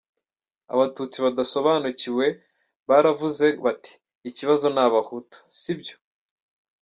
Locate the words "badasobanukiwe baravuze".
1.25-3.45